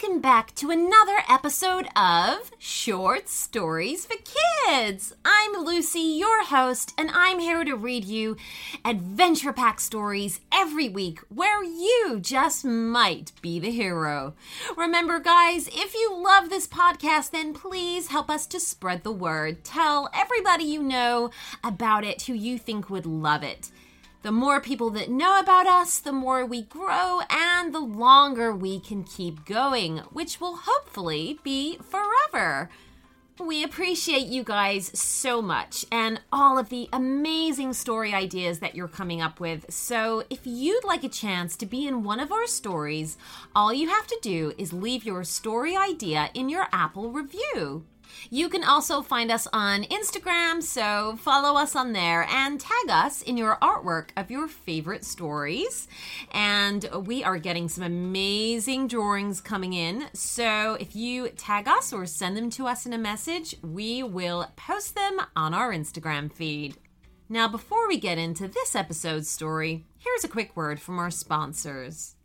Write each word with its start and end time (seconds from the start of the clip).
welcome 0.00 0.20
back 0.20 0.54
to 0.54 0.70
another 0.70 1.18
episode 1.28 1.86
of 1.94 2.50
Short 2.58 3.28
Stories 3.28 4.06
for 4.06 4.16
Kids. 4.68 5.12
I'm 5.24 5.64
Lucy, 5.64 6.00
your 6.00 6.44
host, 6.44 6.94
and 6.96 7.10
I'm 7.12 7.38
here 7.38 7.64
to 7.64 7.74
read 7.74 8.04
you 8.04 8.36
adventure 8.84 9.52
pack 9.52 9.78
stories 9.78 10.40
every 10.52 10.88
week 10.88 11.20
where 11.28 11.62
you 11.62 12.18
just 12.20 12.64
might 12.64 13.32
be 13.42 13.58
the 13.58 13.70
hero. 13.70 14.34
Remember, 14.76 15.18
guys, 15.18 15.68
if 15.68 15.94
you 15.94 16.16
love 16.16 16.48
this 16.48 16.66
podcast, 16.66 17.32
then 17.32 17.52
please 17.52 18.08
help 18.08 18.30
us 18.30 18.46
to 18.46 18.60
spread 18.60 19.02
the 19.02 19.12
word. 19.12 19.64
Tell 19.64 20.08
everybody 20.14 20.64
you 20.64 20.82
know 20.82 21.30
about 21.62 22.04
it 22.04 22.22
who 22.22 22.32
you 22.32 22.58
think 22.58 22.88
would 22.88 23.06
love 23.06 23.42
it. 23.42 23.70
The 24.22 24.32
more 24.32 24.60
people 24.60 24.90
that 24.90 25.08
know 25.08 25.40
about 25.40 25.66
us, 25.66 25.98
the 25.98 26.12
more 26.12 26.44
we 26.44 26.62
grow 26.62 27.22
and 27.30 27.74
the 27.74 27.80
longer 27.80 28.54
we 28.54 28.78
can 28.78 29.02
keep 29.02 29.46
going, 29.46 29.98
which 30.12 30.38
will 30.38 30.56
hopefully 30.56 31.38
be 31.42 31.78
forever. 31.78 32.68
We 33.38 33.64
appreciate 33.64 34.26
you 34.26 34.44
guys 34.44 34.90
so 34.98 35.40
much 35.40 35.86
and 35.90 36.20
all 36.30 36.58
of 36.58 36.68
the 36.68 36.90
amazing 36.92 37.72
story 37.72 38.12
ideas 38.12 38.58
that 38.58 38.74
you're 38.74 38.88
coming 38.88 39.22
up 39.22 39.40
with. 39.40 39.64
So, 39.72 40.24
if 40.28 40.40
you'd 40.44 40.84
like 40.84 41.02
a 41.02 41.08
chance 41.08 41.56
to 41.56 41.64
be 41.64 41.86
in 41.86 42.04
one 42.04 42.20
of 42.20 42.30
our 42.30 42.46
stories, 42.46 43.16
all 43.56 43.72
you 43.72 43.88
have 43.88 44.06
to 44.08 44.18
do 44.20 44.52
is 44.58 44.74
leave 44.74 45.06
your 45.06 45.24
story 45.24 45.74
idea 45.74 46.28
in 46.34 46.50
your 46.50 46.66
Apple 46.70 47.10
review. 47.10 47.86
You 48.30 48.48
can 48.48 48.64
also 48.64 49.02
find 49.02 49.30
us 49.30 49.46
on 49.52 49.84
Instagram, 49.84 50.62
so 50.62 51.16
follow 51.16 51.58
us 51.58 51.74
on 51.74 51.92
there 51.92 52.26
and 52.30 52.60
tag 52.60 52.88
us 52.88 53.22
in 53.22 53.36
your 53.36 53.56
artwork 53.62 54.10
of 54.16 54.30
your 54.30 54.48
favorite 54.48 55.04
stories. 55.04 55.88
And 56.32 56.88
we 57.06 57.24
are 57.24 57.38
getting 57.38 57.68
some 57.68 57.84
amazing 57.84 58.88
drawings 58.88 59.40
coming 59.40 59.72
in, 59.72 60.06
so 60.12 60.74
if 60.80 60.94
you 60.94 61.28
tag 61.30 61.68
us 61.68 61.92
or 61.92 62.06
send 62.06 62.36
them 62.36 62.50
to 62.50 62.66
us 62.66 62.86
in 62.86 62.92
a 62.92 62.98
message, 62.98 63.56
we 63.62 64.02
will 64.02 64.52
post 64.56 64.94
them 64.94 65.20
on 65.34 65.54
our 65.54 65.72
Instagram 65.72 66.32
feed. 66.32 66.76
Now, 67.28 67.46
before 67.46 67.86
we 67.86 67.98
get 67.98 68.18
into 68.18 68.48
this 68.48 68.74
episode's 68.74 69.30
story, 69.30 69.86
here's 69.98 70.24
a 70.24 70.28
quick 70.28 70.56
word 70.56 70.80
from 70.80 70.98
our 70.98 71.12
sponsors. 71.12 72.16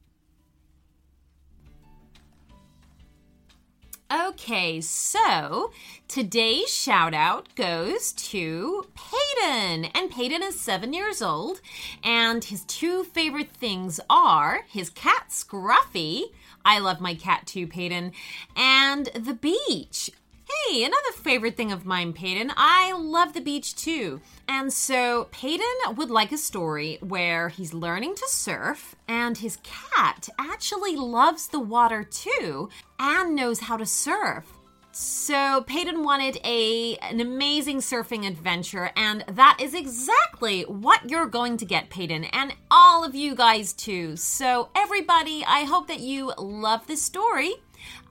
Okay, 4.13 4.81
so 4.81 5.71
today's 6.07 6.71
shout 6.71 7.15
out 7.15 7.47
goes 7.55 8.11
to 8.11 8.85
Payton. 8.93 9.85
And 9.95 10.11
Payton 10.11 10.43
is 10.43 10.59
seven 10.59 10.93
years 10.93 11.23
old, 11.23 11.59
and 12.03 12.43
his 12.43 12.63
two 12.65 13.03
favorite 13.03 13.49
things 13.49 13.99
are 14.07 14.65
his 14.67 14.91
cat 14.91 15.29
Scruffy. 15.29 16.25
I 16.63 16.77
love 16.77 17.01
my 17.01 17.15
cat 17.15 17.47
too, 17.47 17.65
Payton, 17.65 18.11
and 18.55 19.07
the 19.07 19.33
beach. 19.33 20.11
Hey, 20.47 20.83
another 20.83 21.11
favorite 21.11 21.57
thing 21.57 21.71
of 21.71 21.85
mine, 21.85 22.13
Payton. 22.13 22.51
I 22.55 22.91
love 22.91 23.33
the 23.33 23.41
beach 23.41 23.75
too. 23.75 24.21
And 24.47 24.71
so 24.71 25.27
Payton 25.31 25.95
would 25.95 26.11
like 26.11 26.31
a 26.31 26.37
story 26.37 26.99
where 27.01 27.49
he's 27.49 27.73
learning 27.73 28.13
to 28.15 28.27
surf 28.27 28.95
and 29.07 29.37
his 29.37 29.57
cat 29.63 30.29
actually 30.37 30.95
loves 30.95 31.47
the 31.47 31.59
water 31.59 32.03
too 32.03 32.69
and 32.99 33.35
knows 33.35 33.61
how 33.61 33.77
to 33.77 33.87
surf. 33.87 34.45
So 34.91 35.63
Payton 35.65 36.03
wanted 36.03 36.37
a 36.43 36.95
an 36.97 37.19
amazing 37.21 37.79
surfing 37.79 38.27
adventure 38.27 38.91
and 38.95 39.25
that 39.27 39.57
is 39.59 39.73
exactly 39.73 40.61
what 40.63 41.09
you're 41.09 41.25
going 41.25 41.57
to 41.57 41.65
get 41.65 41.89
Payton 41.89 42.25
and 42.25 42.53
all 42.69 43.03
of 43.03 43.15
you 43.15 43.33
guys 43.33 43.73
too. 43.73 44.15
So 44.15 44.69
everybody, 44.75 45.43
I 45.45 45.63
hope 45.63 45.87
that 45.87 46.01
you 46.01 46.33
love 46.37 46.85
this 46.85 47.01
story. 47.01 47.55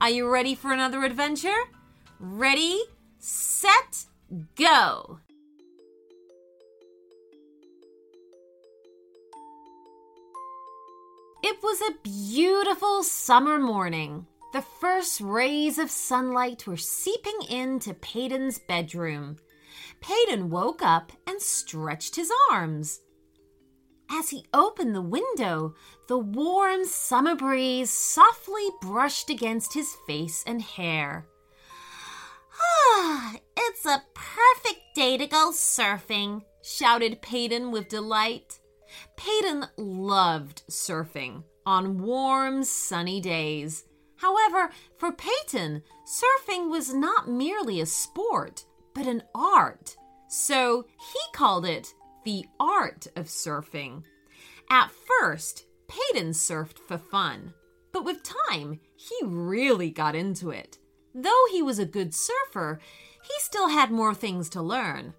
Are 0.01 0.09
you 0.09 0.29
ready 0.29 0.53
for 0.53 0.73
another 0.73 1.03
adventure? 1.03 1.63
Ready, 2.19 2.81
set, 3.19 4.05
go. 4.55 5.19
It 11.43 11.61
was 11.61 11.81
a 11.81 11.99
beautiful 12.01 13.03
summer 13.03 13.59
morning. 13.59 14.25
The 14.53 14.61
first 14.61 15.19
rays 15.19 15.77
of 15.77 15.91
sunlight 15.91 16.65
were 16.65 16.77
seeping 16.77 17.37
into 17.49 17.93
Payton's 17.93 18.59
bedroom. 18.59 19.35
Payton 19.99 20.49
woke 20.49 20.81
up 20.81 21.11
and 21.27 21.41
stretched 21.41 22.15
his 22.15 22.31
arms. 22.49 23.01
As 24.09 24.29
he 24.29 24.45
opened 24.53 24.95
the 24.95 25.01
window, 25.01 25.75
the 26.07 26.17
warm 26.17 26.85
summer 26.85 27.35
breeze 27.35 27.89
softly 27.89 28.69
brushed 28.81 29.29
against 29.29 29.73
his 29.73 29.95
face 30.07 30.43
and 30.47 30.61
hair. 30.61 31.27
Ah, 33.07 33.35
it's 33.55 33.85
a 33.85 34.01
perfect 34.15 34.81
day 34.95 35.15
to 35.15 35.27
go 35.27 35.51
surfing, 35.53 36.41
shouted 36.63 37.21
Payton 37.21 37.69
with 37.69 37.87
delight. 37.87 38.59
Payton 39.15 39.67
loved 39.77 40.63
surfing 40.71 41.43
on 41.67 42.01
warm, 42.01 42.63
sunny 42.63 43.21
days. 43.21 43.83
However, 44.15 44.71
for 44.97 45.11
Payton, 45.11 45.83
surfing 46.07 46.71
was 46.71 46.95
not 46.95 47.29
merely 47.29 47.79
a 47.79 47.85
sport, 47.85 48.65
but 48.95 49.05
an 49.05 49.21
art. 49.35 49.95
So 50.27 50.87
he 50.97 51.19
called 51.31 51.67
it 51.67 51.93
the 52.23 52.43
art 52.59 53.05
of 53.15 53.27
surfing. 53.27 54.01
At 54.71 54.89
first, 55.19 55.67
Payton 55.87 56.31
surfed 56.31 56.79
for 56.79 56.97
fun, 56.97 57.53
but 57.91 58.03
with 58.03 58.23
time, 58.49 58.79
he 58.95 59.15
really 59.23 59.91
got 59.91 60.15
into 60.15 60.49
it. 60.49 60.79
Though 61.17 61.45
he 61.49 61.61
was 61.61 61.79
a 61.79 61.85
good 61.85 62.13
surfer, 62.13 62.81
he 63.23 63.33
still 63.39 63.69
had 63.69 63.89
more 63.89 64.13
things 64.13 64.49
to 64.49 64.61
learn. 64.61 65.13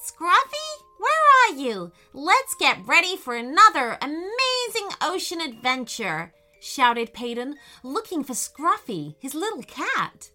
Scruffy, 0.00 0.84
where 0.98 1.10
are 1.50 1.58
you? 1.58 1.90
Let's 2.12 2.54
get 2.54 2.86
ready 2.86 3.16
for 3.16 3.34
another 3.34 3.98
amazing 4.00 4.90
ocean 5.02 5.40
adventure, 5.40 6.32
shouted 6.60 7.12
Payton, 7.12 7.56
looking 7.82 8.22
for 8.22 8.34
Scruffy, 8.34 9.16
his 9.18 9.34
little 9.34 9.64
cat. 9.64 10.30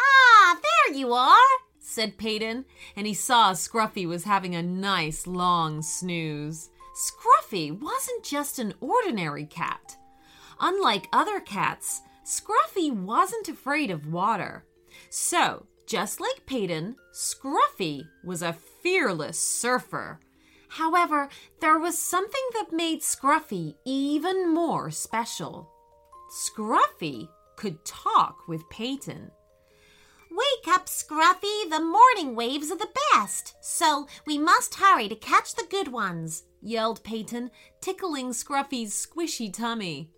Ah, 0.00 0.58
there 0.60 0.96
you 0.96 1.12
are, 1.12 1.36
said 1.78 2.18
Payton, 2.18 2.64
and 2.96 3.06
he 3.06 3.14
saw 3.14 3.52
Scruffy 3.52 4.08
was 4.08 4.24
having 4.24 4.56
a 4.56 4.62
nice 4.62 5.24
long 5.28 5.82
snooze. 5.82 6.68
Scruffy 6.96 7.70
wasn't 7.70 8.24
just 8.24 8.58
an 8.58 8.74
ordinary 8.80 9.46
cat. 9.46 9.96
Unlike 10.60 11.08
other 11.12 11.38
cats, 11.38 12.02
Scruffy 12.24 12.90
wasn't 12.92 13.48
afraid 13.48 13.90
of 13.90 14.12
water. 14.12 14.64
So, 15.10 15.66
just 15.86 16.20
like 16.20 16.46
Payton, 16.46 16.96
Scruffy 17.12 18.02
was 18.24 18.42
a 18.42 18.56
fearless 18.82 19.38
surfer. 19.38 20.20
However, 20.68 21.28
there 21.60 21.78
was 21.78 21.98
something 21.98 22.42
that 22.54 22.72
made 22.72 23.00
Scruffy 23.00 23.74
even 23.84 24.54
more 24.54 24.90
special. 24.90 25.70
Scruffy 26.30 27.28
could 27.56 27.84
talk 27.84 28.48
with 28.48 28.68
Payton. 28.70 29.30
Wake 30.30 30.74
up, 30.74 30.86
Scruffy! 30.86 31.68
The 31.68 31.80
morning 31.80 32.34
waves 32.34 32.70
are 32.70 32.78
the 32.78 32.88
best, 33.12 33.54
so 33.60 34.06
we 34.26 34.38
must 34.38 34.76
hurry 34.76 35.08
to 35.08 35.16
catch 35.16 35.54
the 35.54 35.66
good 35.68 35.88
ones, 35.88 36.44
yelled 36.62 37.04
Payton, 37.04 37.50
tickling 37.82 38.30
Scruffy's 38.30 38.94
squishy 38.94 39.52
tummy. 39.52 40.10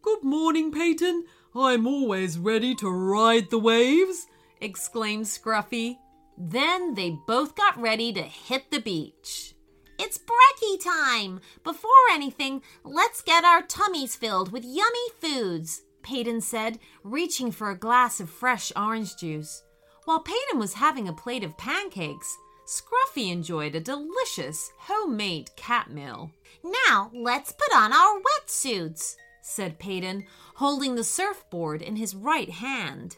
Good 0.00 0.22
morning, 0.22 0.72
Payton. 0.72 1.24
I'm 1.54 1.86
always 1.86 2.38
ready 2.38 2.74
to 2.76 2.90
ride 2.90 3.50
the 3.50 3.58
waves, 3.58 4.26
exclaimed 4.60 5.24
Scruffy. 5.24 5.96
Then 6.36 6.94
they 6.94 7.18
both 7.26 7.54
got 7.54 7.80
ready 7.80 8.12
to 8.12 8.22
hit 8.22 8.70
the 8.70 8.80
beach. 8.80 9.54
It's 9.98 10.18
brekkie 10.18 10.84
time! 10.84 11.40
Before 11.64 11.90
anything, 12.12 12.62
let's 12.84 13.22
get 13.22 13.44
our 13.44 13.62
tummies 13.62 14.14
filled 14.14 14.52
with 14.52 14.64
yummy 14.64 15.10
foods, 15.20 15.82
Payton 16.02 16.42
said, 16.42 16.78
reaching 17.02 17.50
for 17.50 17.70
a 17.70 17.78
glass 17.78 18.20
of 18.20 18.30
fresh 18.30 18.70
orange 18.76 19.16
juice. 19.16 19.64
While 20.04 20.20
Payton 20.20 20.58
was 20.58 20.74
having 20.74 21.08
a 21.08 21.12
plate 21.12 21.42
of 21.42 21.58
pancakes, 21.58 22.36
Scruffy 22.66 23.32
enjoyed 23.32 23.74
a 23.74 23.80
delicious 23.80 24.70
homemade 24.78 25.50
cat 25.56 25.90
meal. 25.90 26.30
Now 26.62 27.10
let's 27.14 27.52
put 27.52 27.74
on 27.74 27.92
our 27.92 28.20
wetsuits, 28.20 29.16
said 29.48 29.78
Payton, 29.78 30.24
holding 30.56 30.94
the 30.94 31.04
surfboard 31.04 31.82
in 31.82 31.96
his 31.96 32.14
right 32.14 32.50
hand. 32.50 33.16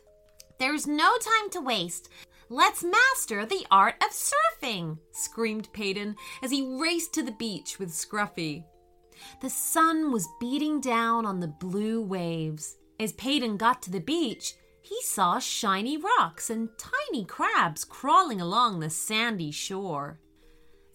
There's 0.58 0.86
no 0.86 1.16
time 1.18 1.50
to 1.50 1.60
waste. 1.60 2.08
Let's 2.48 2.84
master 2.84 3.44
the 3.44 3.66
art 3.70 3.96
of 4.02 4.10
surfing, 4.10 4.98
screamed 5.12 5.72
Payton 5.72 6.16
as 6.42 6.50
he 6.50 6.78
raced 6.80 7.12
to 7.14 7.22
the 7.22 7.32
beach 7.32 7.78
with 7.78 7.90
Scruffy. 7.90 8.64
The 9.40 9.50
sun 9.50 10.12
was 10.12 10.28
beating 10.40 10.80
down 10.80 11.26
on 11.26 11.40
the 11.40 11.48
blue 11.48 12.00
waves. 12.00 12.76
As 12.98 13.12
Payton 13.12 13.56
got 13.56 13.82
to 13.82 13.90
the 13.90 14.00
beach, 14.00 14.54
he 14.82 15.00
saw 15.02 15.38
shiny 15.38 15.96
rocks 15.96 16.50
and 16.50 16.70
tiny 16.78 17.24
crabs 17.24 17.84
crawling 17.84 18.40
along 18.40 18.80
the 18.80 18.90
sandy 18.90 19.50
shore. 19.50 20.20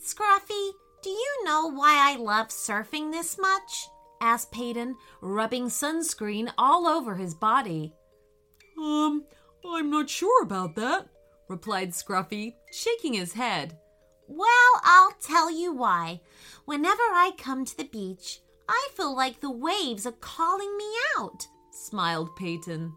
Scruffy, 0.01 0.71
do 1.01 1.09
you 1.09 1.43
know 1.43 1.67
why 1.67 2.11
I 2.11 2.15
love 2.17 2.47
surfing 2.47 3.11
this 3.11 3.37
much? 3.37 3.87
Asked 4.21 4.51
Payton, 4.51 4.95
rubbing 5.21 5.65
sunscreen 5.65 6.51
all 6.57 6.87
over 6.87 7.15
his 7.15 7.33
body. 7.33 7.93
Um, 8.77 9.25
I'm 9.65 9.89
not 9.89 10.09
sure 10.09 10.43
about 10.43 10.75
that, 10.75 11.07
replied 11.47 11.91
Scruffy, 11.91 12.55
shaking 12.71 13.13
his 13.13 13.33
head. 13.33 13.77
Well, 14.27 14.47
I'll 14.83 15.13
tell 15.21 15.51
you 15.51 15.73
why. 15.73 16.21
Whenever 16.65 17.03
I 17.03 17.31
come 17.37 17.65
to 17.65 17.77
the 17.77 17.83
beach, 17.83 18.39
I 18.67 18.89
feel 18.95 19.15
like 19.15 19.39
the 19.39 19.51
waves 19.51 20.05
are 20.07 20.13
calling 20.13 20.75
me 20.77 20.91
out, 21.17 21.47
smiled 21.71 22.35
Payton. 22.35 22.93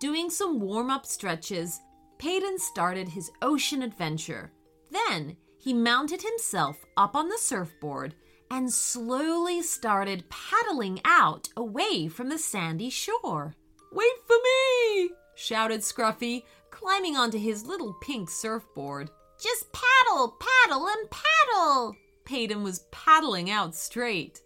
Doing 0.00 0.30
some 0.30 0.60
warm 0.60 0.90
up 0.90 1.04
stretches, 1.04 1.80
Payton 2.18 2.58
started 2.58 3.08
his 3.08 3.30
ocean 3.42 3.82
adventure. 3.82 4.52
Then 4.90 5.36
he 5.58 5.74
mounted 5.74 6.22
himself 6.22 6.84
up 6.96 7.14
on 7.14 7.28
the 7.28 7.38
surfboard 7.38 8.14
and 8.50 8.72
slowly 8.72 9.62
started 9.62 10.28
paddling 10.28 11.00
out 11.04 11.48
away 11.56 12.08
from 12.08 12.28
the 12.28 12.38
sandy 12.38 12.90
shore. 12.90 13.54
Wait 13.92 14.12
for 14.26 14.36
me! 14.36 15.10
shouted 15.34 15.80
Scruffy, 15.80 16.44
climbing 16.70 17.16
onto 17.16 17.38
his 17.38 17.66
little 17.66 17.94
pink 18.02 18.30
surfboard. 18.30 19.10
Just 19.40 19.66
paddle, 19.72 20.36
paddle, 20.40 20.88
and 20.88 21.08
paddle! 21.10 21.96
Payton 22.24 22.62
was 22.62 22.86
paddling 22.90 23.50
out 23.50 23.74
straight. 23.74 24.40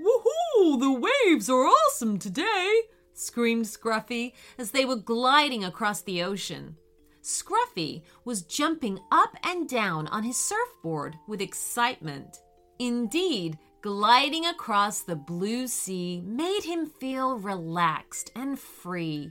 Woohoo! 0.00 0.80
The 0.80 1.10
waves 1.26 1.48
are 1.48 1.66
awesome 1.66 2.18
today! 2.18 2.82
screamed 3.14 3.66
Scruffy 3.66 4.32
as 4.58 4.70
they 4.70 4.84
were 4.84 4.96
gliding 4.96 5.64
across 5.64 6.00
the 6.02 6.22
ocean. 6.22 6.76
Scruffy 7.22 8.02
was 8.24 8.42
jumping 8.42 8.98
up 9.12 9.36
and 9.44 9.68
down 9.68 10.08
on 10.08 10.24
his 10.24 10.36
surfboard 10.36 11.16
with 11.28 11.40
excitement. 11.40 12.38
Indeed, 12.84 13.58
gliding 13.80 14.44
across 14.44 15.02
the 15.02 15.14
blue 15.14 15.68
sea 15.68 16.20
made 16.26 16.64
him 16.64 16.86
feel 16.86 17.38
relaxed 17.38 18.32
and 18.34 18.58
free. 18.58 19.30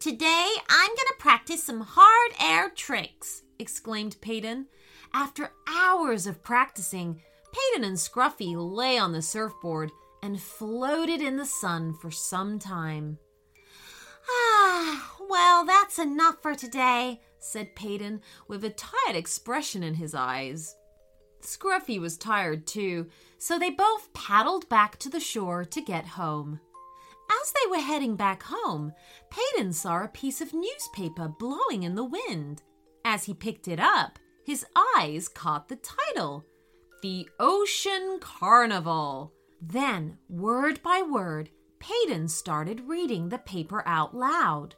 Today 0.00 0.52
I'm 0.68 0.88
going 0.88 0.96
to 0.96 1.14
practice 1.20 1.62
some 1.62 1.82
hard 1.82 2.32
air 2.40 2.70
tricks, 2.70 3.42
exclaimed 3.60 4.16
Payton. 4.20 4.66
After 5.14 5.52
hours 5.68 6.26
of 6.26 6.42
practicing, 6.42 7.22
Payton 7.52 7.84
and 7.84 7.96
Scruffy 7.96 8.56
lay 8.56 8.98
on 8.98 9.12
the 9.12 9.22
surfboard 9.22 9.92
and 10.20 10.42
floated 10.42 11.20
in 11.20 11.36
the 11.36 11.46
sun 11.46 11.94
for 11.94 12.10
some 12.10 12.58
time. 12.58 13.18
Ah, 14.28 15.14
well, 15.20 15.64
that's 15.64 16.00
enough 16.00 16.42
for 16.42 16.56
today, 16.56 17.20
said 17.38 17.76
Payton 17.76 18.22
with 18.48 18.64
a 18.64 18.70
tired 18.70 19.14
expression 19.14 19.84
in 19.84 19.94
his 19.94 20.16
eyes. 20.16 20.74
Scruffy 21.48 21.98
was 21.98 22.18
tired 22.18 22.66
too, 22.66 23.06
so 23.38 23.58
they 23.58 23.70
both 23.70 24.12
paddled 24.12 24.68
back 24.68 24.98
to 24.98 25.08
the 25.08 25.18
shore 25.18 25.64
to 25.64 25.80
get 25.80 26.04
home. 26.04 26.60
As 27.30 27.52
they 27.52 27.70
were 27.70 27.82
heading 27.82 28.16
back 28.16 28.42
home, 28.42 28.92
Payton 29.30 29.72
saw 29.72 30.04
a 30.04 30.08
piece 30.08 30.42
of 30.42 30.52
newspaper 30.52 31.26
blowing 31.26 31.84
in 31.84 31.94
the 31.94 32.04
wind. 32.04 32.62
As 33.02 33.24
he 33.24 33.32
picked 33.32 33.66
it 33.66 33.80
up, 33.80 34.18
his 34.44 34.66
eyes 34.96 35.26
caught 35.26 35.68
the 35.68 35.76
title 35.76 36.44
The 37.02 37.26
Ocean 37.40 38.18
Carnival. 38.20 39.32
Then, 39.62 40.18
word 40.28 40.82
by 40.82 41.00
word, 41.00 41.48
Payton 41.80 42.28
started 42.28 42.88
reading 42.88 43.30
the 43.30 43.38
paper 43.38 43.82
out 43.86 44.14
loud. 44.14 44.74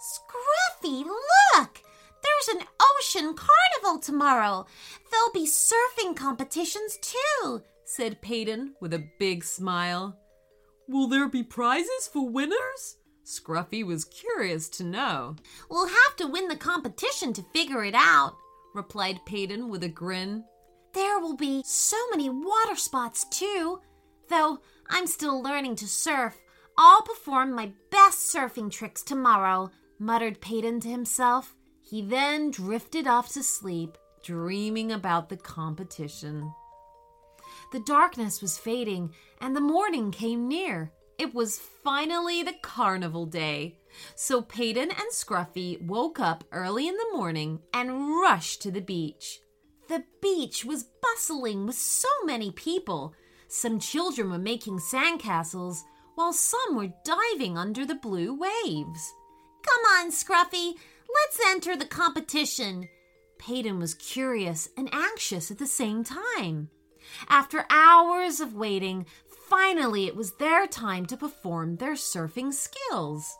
Scruffy, 0.00 1.04
look! 1.04 1.82
There's 2.22 2.56
an 2.56 2.66
ocean 2.98 3.34
carnival 3.34 4.00
tomorrow. 4.00 4.66
There'll 5.10 5.32
be 5.32 5.46
surfing 5.46 6.16
competitions 6.16 6.98
too, 7.00 7.62
said 7.84 8.22
Payton 8.22 8.74
with 8.80 8.94
a 8.94 9.08
big 9.18 9.44
smile. 9.44 10.18
Will 10.88 11.08
there 11.08 11.28
be 11.28 11.42
prizes 11.42 12.08
for 12.12 12.28
winners? 12.28 12.96
Scruffy 13.24 13.84
was 13.84 14.04
curious 14.04 14.68
to 14.70 14.84
know. 14.84 15.36
We'll 15.70 15.88
have 15.88 16.16
to 16.16 16.26
win 16.26 16.48
the 16.48 16.56
competition 16.56 17.32
to 17.34 17.46
figure 17.54 17.84
it 17.84 17.94
out, 17.94 18.36
replied 18.74 19.24
Payton 19.24 19.70
with 19.70 19.82
a 19.82 19.88
grin. 19.88 20.44
There 20.92 21.18
will 21.18 21.36
be 21.36 21.62
so 21.64 21.96
many 22.10 22.28
water 22.28 22.76
spots 22.76 23.24
too. 23.30 23.80
Though 24.28 24.58
I'm 24.90 25.06
still 25.06 25.42
learning 25.42 25.76
to 25.76 25.88
surf, 25.88 26.38
I'll 26.76 27.02
perform 27.02 27.52
my 27.52 27.72
best 27.90 28.34
surfing 28.34 28.70
tricks 28.70 29.02
tomorrow, 29.02 29.70
muttered 29.98 30.40
Payton 30.40 30.80
to 30.80 30.88
himself. 30.88 31.56
He 31.84 32.00
then 32.02 32.50
drifted 32.50 33.06
off 33.06 33.32
to 33.34 33.42
sleep, 33.42 33.98
dreaming 34.22 34.90
about 34.90 35.28
the 35.28 35.36
competition. 35.36 36.52
The 37.72 37.80
darkness 37.80 38.40
was 38.40 38.58
fading, 38.58 39.12
and 39.40 39.54
the 39.54 39.60
morning 39.60 40.10
came 40.10 40.48
near. 40.48 40.92
It 41.18 41.34
was 41.34 41.60
finally 41.84 42.42
the 42.42 42.54
carnival 42.62 43.26
day. 43.26 43.78
So 44.16 44.42
Payton 44.42 44.90
and 44.90 45.12
Scruffy 45.12 45.80
woke 45.82 46.18
up 46.18 46.44
early 46.50 46.88
in 46.88 46.96
the 46.96 47.12
morning 47.12 47.60
and 47.72 48.08
rushed 48.20 48.62
to 48.62 48.70
the 48.70 48.80
beach. 48.80 49.40
The 49.88 50.04
beach 50.22 50.64
was 50.64 50.88
bustling 51.02 51.66
with 51.66 51.76
so 51.76 52.08
many 52.24 52.50
people. 52.50 53.14
Some 53.48 53.78
children 53.78 54.30
were 54.30 54.38
making 54.38 54.78
sandcastles, 54.78 55.82
while 56.14 56.32
some 56.32 56.76
were 56.76 56.94
diving 57.04 57.58
under 57.58 57.84
the 57.84 57.94
blue 57.94 58.32
waves. 58.34 59.12
Come 59.62 59.84
on, 59.96 60.10
Scruffy, 60.10 60.74
let's 61.14 61.40
enter 61.46 61.76
the 61.76 61.86
competition. 61.86 62.88
Payton 63.38 63.78
was 63.78 63.94
curious 63.94 64.68
and 64.76 64.88
anxious 64.92 65.50
at 65.50 65.58
the 65.58 65.66
same 65.66 66.04
time. 66.04 66.70
After 67.28 67.66
hours 67.70 68.40
of 68.40 68.54
waiting, 68.54 69.06
finally 69.48 70.06
it 70.06 70.16
was 70.16 70.32
their 70.32 70.66
time 70.66 71.06
to 71.06 71.16
perform 71.16 71.76
their 71.76 71.94
surfing 71.94 72.52
skills. 72.52 73.36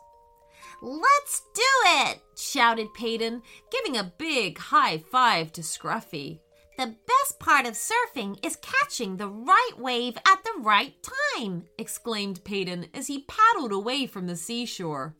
Let's 0.81 1.41
do 1.53 1.61
it! 1.85 2.21
shouted 2.37 2.93
Payton, 2.93 3.41
giving 3.71 3.97
a 3.97 4.13
big 4.17 4.57
high 4.57 4.99
five 4.99 5.51
to 5.53 5.61
Scruffy. 5.61 6.39
The 6.77 6.95
best 7.07 7.39
part 7.39 7.65
of 7.65 7.73
surfing 7.73 8.45
is 8.45 8.57
catching 8.57 9.15
the 9.15 9.29
right 9.29 9.71
wave 9.77 10.17
at 10.17 10.43
the 10.43 10.59
right 10.59 10.93
time, 11.37 11.63
exclaimed 11.77 12.43
Payton 12.43 12.87
as 12.93 13.07
he 13.07 13.25
paddled 13.27 13.71
away 13.71 14.05
from 14.05 14.27
the 14.27 14.35
seashore. 14.35 15.15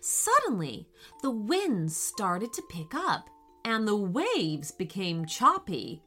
Suddenly, 0.00 0.88
the 1.22 1.30
wind 1.30 1.92
started 1.92 2.52
to 2.54 2.62
pick 2.62 2.94
up 2.94 3.28
and 3.64 3.86
the 3.86 3.96
waves 3.96 4.70
became 4.70 5.26
choppy. 5.26 6.02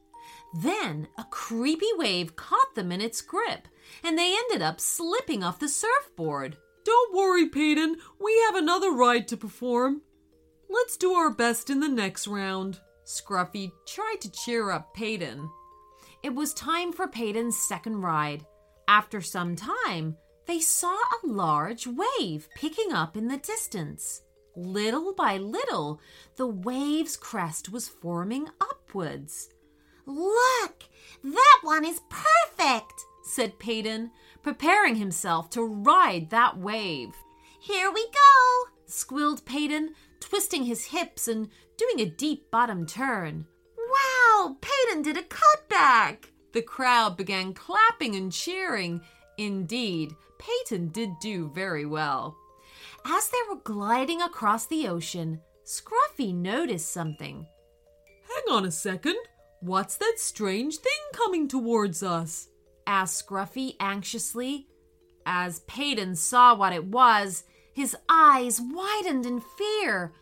Then 0.53 1.07
a 1.17 1.25
creepy 1.25 1.89
wave 1.95 2.35
caught 2.35 2.75
them 2.75 2.91
in 2.91 3.01
its 3.01 3.21
grip, 3.21 3.67
and 4.03 4.17
they 4.17 4.35
ended 4.35 4.61
up 4.61 4.79
slipping 4.79 5.43
off 5.43 5.59
the 5.59 5.69
surfboard. 5.69 6.57
Don't 6.83 7.15
worry, 7.15 7.47
Payton. 7.47 7.97
We 8.19 8.41
have 8.45 8.55
another 8.55 8.91
ride 8.91 9.27
to 9.29 9.37
perform. 9.37 10.01
Let's 10.69 10.97
do 10.97 11.13
our 11.13 11.29
best 11.29 11.69
in 11.69 11.79
the 11.79 11.87
next 11.87 12.27
round. 12.27 12.79
Scruffy 13.05 13.71
tried 13.87 14.21
to 14.21 14.31
cheer 14.31 14.71
up 14.71 14.93
Payton. 14.93 15.49
It 16.23 16.33
was 16.33 16.53
time 16.53 16.91
for 16.91 17.07
Payton's 17.07 17.57
second 17.57 18.01
ride. 18.01 18.45
After 18.87 19.21
some 19.21 19.55
time, 19.55 20.17
they 20.51 20.59
saw 20.59 20.97
a 20.97 21.25
large 21.27 21.87
wave 21.87 22.49
picking 22.55 22.91
up 22.91 23.15
in 23.15 23.29
the 23.29 23.37
distance. 23.37 24.21
Little 24.53 25.13
by 25.13 25.37
little, 25.37 26.01
the 26.35 26.45
wave's 26.45 27.15
crest 27.15 27.71
was 27.71 27.87
forming 27.87 28.49
upwards. 28.59 29.47
Look, 30.05 30.83
that 31.23 31.59
one 31.61 31.85
is 31.85 32.01
perfect, 32.09 33.05
said 33.23 33.59
Payton, 33.59 34.11
preparing 34.43 34.95
himself 34.95 35.49
to 35.51 35.63
ride 35.63 36.31
that 36.31 36.57
wave. 36.57 37.15
Here 37.61 37.89
we 37.89 38.05
go, 38.11 38.71
squealed 38.87 39.45
Payton, 39.45 39.91
twisting 40.19 40.63
his 40.65 40.87
hips 40.87 41.29
and 41.29 41.47
doing 41.77 42.01
a 42.01 42.11
deep 42.11 42.51
bottom 42.51 42.85
turn. 42.85 43.45
Wow, 43.77 44.57
Payton 44.59 45.03
did 45.03 45.15
a 45.15 45.21
cutback! 45.21 46.25
The 46.51 46.61
crowd 46.61 47.15
began 47.15 47.53
clapping 47.53 48.17
and 48.17 48.33
cheering. 48.33 48.99
Indeed, 49.37 50.13
Payton 50.39 50.89
did 50.89 51.11
do 51.19 51.49
very 51.49 51.85
well. 51.85 52.35
As 53.05 53.29
they 53.29 53.37
were 53.49 53.61
gliding 53.63 54.21
across 54.21 54.65
the 54.65 54.87
ocean, 54.87 55.41
Scruffy 55.65 56.33
noticed 56.33 56.91
something. 56.91 57.45
Hang 58.27 58.55
on 58.55 58.65
a 58.65 58.71
second. 58.71 59.17
What's 59.59 59.97
that 59.97 60.15
strange 60.17 60.77
thing 60.77 60.91
coming 61.13 61.47
towards 61.47 62.03
us? 62.03 62.47
asked 62.87 63.27
Scruffy 63.27 63.75
anxiously. 63.79 64.67
As 65.25 65.59
Payton 65.61 66.15
saw 66.15 66.55
what 66.55 66.73
it 66.73 66.85
was, 66.85 67.43
his 67.73 67.95
eyes 68.09 68.59
widened 68.59 69.25
in 69.25 69.39
fear. 69.39 70.13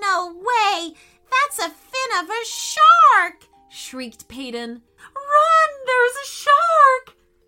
No 0.00 0.34
way! 0.34 0.94
That's 1.30 1.58
a 1.58 1.70
fin 1.70 2.24
of 2.24 2.30
a 2.30 2.44
shark! 2.44 3.46
shrieked 3.68 4.28
Payton. 4.28 4.82
Run! 5.14 5.70
There's 5.86 6.16
a 6.22 6.26
shark! 6.26 6.99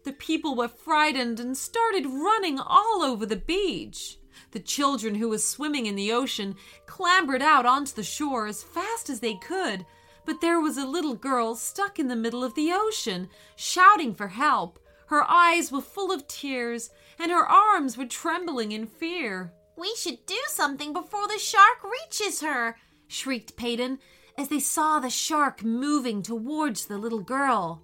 The 0.04 0.12
people 0.12 0.54
were 0.54 0.68
frightened 0.68 1.40
and 1.40 1.56
started 1.56 2.06
running 2.06 2.58
all 2.58 3.02
over 3.02 3.26
the 3.26 3.36
beach. 3.36 4.18
The 4.50 4.60
children 4.60 5.14
who 5.14 5.28
were 5.28 5.38
swimming 5.38 5.86
in 5.86 5.94
the 5.94 6.12
ocean 6.12 6.56
clambered 6.86 7.42
out 7.42 7.66
onto 7.66 7.94
the 7.94 8.02
shore 8.02 8.46
as 8.46 8.62
fast 8.62 9.08
as 9.08 9.20
they 9.20 9.34
could 9.34 9.86
but 10.24 10.40
there 10.40 10.60
was 10.60 10.76
a 10.76 10.86
little 10.86 11.14
girl 11.14 11.54
stuck 11.54 11.98
in 11.98 12.08
the 12.08 12.16
middle 12.16 12.44
of 12.44 12.54
the 12.54 12.70
ocean, 12.72 13.28
shouting 13.56 14.14
for 14.14 14.28
help. 14.28 14.78
Her 15.06 15.24
eyes 15.28 15.72
were 15.72 15.80
full 15.80 16.12
of 16.12 16.28
tears, 16.28 16.90
and 17.18 17.30
her 17.30 17.46
arms 17.46 17.96
were 17.96 18.06
trembling 18.06 18.72
in 18.72 18.86
fear. 18.86 19.52
We 19.76 19.94
should 19.96 20.24
do 20.26 20.38
something 20.48 20.92
before 20.92 21.28
the 21.28 21.38
shark 21.38 21.78
reaches 21.84 22.40
her, 22.40 22.76
shrieked 23.08 23.56
Payton 23.56 23.98
as 24.38 24.48
they 24.48 24.60
saw 24.60 24.98
the 24.98 25.10
shark 25.10 25.62
moving 25.62 26.22
towards 26.22 26.86
the 26.86 26.98
little 26.98 27.20
girl. 27.20 27.82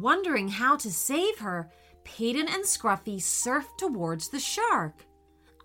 Wondering 0.00 0.48
how 0.48 0.76
to 0.76 0.90
save 0.90 1.38
her, 1.40 1.70
Payton 2.04 2.48
and 2.48 2.64
Scruffy 2.64 3.18
surfed 3.18 3.76
towards 3.76 4.28
the 4.28 4.40
shark. 4.40 5.04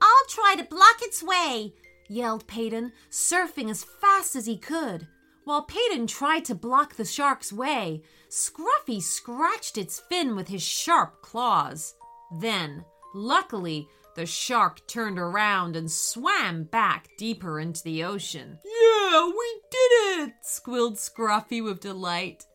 I'll 0.01 0.27
try 0.27 0.55
to 0.57 0.63
block 0.63 0.97
its 1.01 1.23
way, 1.23 1.73
yelled 2.09 2.45
Payton, 2.45 2.91
surfing 3.09 3.69
as 3.69 3.85
fast 3.85 4.35
as 4.35 4.45
he 4.45 4.57
could. 4.57 5.07
While 5.45 5.63
Payton 5.63 6.07
tried 6.07 6.43
to 6.45 6.55
block 6.55 6.95
the 6.95 7.05
shark's 7.05 7.53
way, 7.53 8.01
Scruffy 8.29 9.01
scratched 9.01 9.77
its 9.77 10.01
fin 10.09 10.35
with 10.35 10.49
his 10.49 10.63
sharp 10.63 11.21
claws. 11.21 11.93
Then, 12.39 12.83
luckily, 13.13 13.87
the 14.15 14.25
shark 14.25 14.85
turned 14.87 15.19
around 15.19 15.77
and 15.77 15.89
swam 15.89 16.63
back 16.65 17.09
deeper 17.17 17.59
into 17.59 17.83
the 17.83 18.03
ocean. 18.03 18.59
Yeah, 18.65 19.27
we 19.27 19.61
did 19.71 20.19
it! 20.19 20.33
squealed 20.41 20.95
Scruffy 20.95 21.63
with 21.63 21.79
delight. 21.79 22.45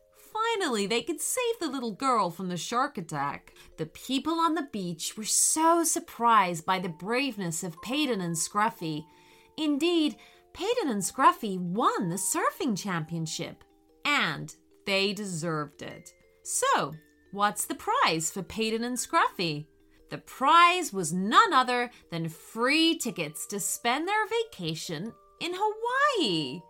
Finally, 0.53 0.85
they 0.85 1.01
could 1.01 1.21
save 1.21 1.59
the 1.59 1.67
little 1.67 1.91
girl 1.91 2.29
from 2.29 2.49
the 2.49 2.57
shark 2.57 2.97
attack. 2.97 3.53
The 3.77 3.85
people 3.85 4.39
on 4.39 4.55
the 4.55 4.67
beach 4.71 5.15
were 5.17 5.23
so 5.23 5.83
surprised 5.83 6.65
by 6.65 6.79
the 6.79 6.89
braveness 6.89 7.63
of 7.63 7.81
Payton 7.81 8.21
and 8.21 8.35
Scruffy. 8.35 9.05
Indeed, 9.57 10.15
Payton 10.53 10.89
and 10.89 11.01
Scruffy 11.01 11.57
won 11.57 12.09
the 12.09 12.15
surfing 12.15 12.77
championship, 12.77 13.63
and 14.05 14.53
they 14.85 15.13
deserved 15.13 15.81
it. 15.81 16.13
So, 16.43 16.93
what's 17.31 17.65
the 17.65 17.75
prize 17.75 18.29
for 18.31 18.43
Payton 18.43 18.83
and 18.83 18.97
Scruffy? 18.97 19.67
The 20.09 20.17
prize 20.17 20.91
was 20.91 21.13
none 21.13 21.53
other 21.53 21.91
than 22.09 22.27
free 22.27 22.97
tickets 22.97 23.45
to 23.47 23.59
spend 23.59 24.07
their 24.07 24.27
vacation 24.27 25.13
in 25.39 25.51
Hawaii. 25.55 26.61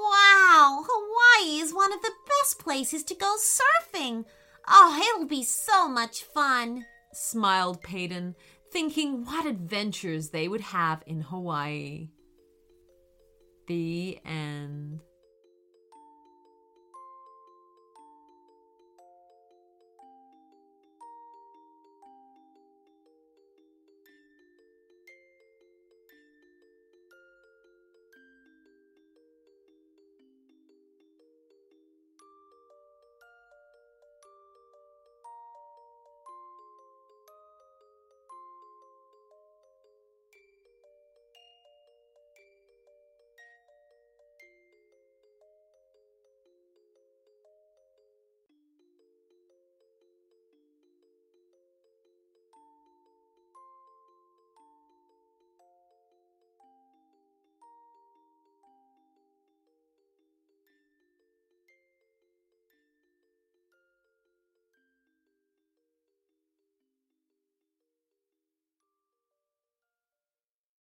Wow, 0.00 0.84
Hawaii 0.88 1.60
is 1.60 1.74
one 1.74 1.92
of 1.92 2.00
the 2.00 2.12
best 2.40 2.58
places 2.58 3.02
to 3.04 3.14
go 3.14 3.36
surfing. 3.38 4.24
Oh, 4.68 5.14
it'll 5.14 5.26
be 5.26 5.42
so 5.42 5.88
much 5.88 6.22
fun, 6.22 6.86
smiled 7.12 7.82
Payton, 7.82 8.36
thinking 8.72 9.24
what 9.24 9.46
adventures 9.46 10.30
they 10.30 10.48
would 10.48 10.60
have 10.60 11.02
in 11.06 11.20
Hawaii. 11.22 12.08
The 13.66 14.18
end. 14.24 15.00